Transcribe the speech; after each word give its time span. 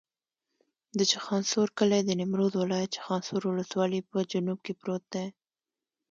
د 0.97 0.99
چخانسور 1.11 1.67
کلی 1.79 2.01
د 2.05 2.09
نیمروز 2.19 2.53
ولایت، 2.57 2.93
چخانسور 2.95 3.41
ولسوالي 3.45 3.99
په 4.11 4.17
جنوب 4.31 4.59
کې 4.65 4.73
پروت 4.81 5.03
دی. 5.13 5.27